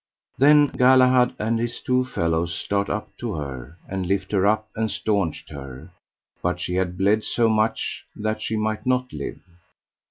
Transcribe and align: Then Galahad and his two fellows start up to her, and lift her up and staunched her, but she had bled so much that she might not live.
Then 0.39 0.65
Galahad 0.69 1.35
and 1.37 1.59
his 1.59 1.79
two 1.79 2.05
fellows 2.05 2.55
start 2.55 2.89
up 2.89 3.15
to 3.17 3.35
her, 3.35 3.77
and 3.87 4.07
lift 4.07 4.31
her 4.31 4.47
up 4.47 4.67
and 4.75 4.89
staunched 4.89 5.51
her, 5.51 5.91
but 6.41 6.59
she 6.59 6.73
had 6.73 6.97
bled 6.97 7.23
so 7.23 7.47
much 7.47 8.03
that 8.15 8.41
she 8.41 8.55
might 8.57 8.87
not 8.87 9.13
live. 9.13 9.41